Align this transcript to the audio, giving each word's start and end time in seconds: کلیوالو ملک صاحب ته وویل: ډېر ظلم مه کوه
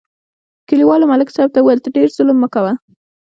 کلیوالو 0.67 1.09
ملک 1.11 1.29
صاحب 1.35 1.49
ته 1.55 1.59
وویل: 1.61 1.79
ډېر 1.95 2.07
ظلم 2.17 2.37
مه 2.43 2.49
کوه 2.53 2.73